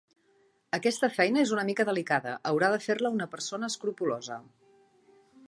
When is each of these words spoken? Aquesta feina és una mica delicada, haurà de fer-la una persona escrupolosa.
Aquesta 0.77 1.09
feina 1.17 1.39
és 1.43 1.53
una 1.57 1.65
mica 1.67 1.85
delicada, 1.91 2.33
haurà 2.53 2.71
de 2.77 2.81
fer-la 2.87 3.13
una 3.19 3.29
persona 3.35 3.71
escrupolosa. 3.75 4.41